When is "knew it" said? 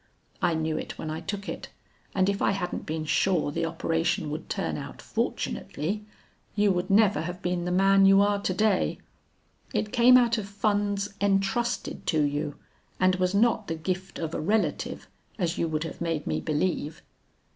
0.55-0.97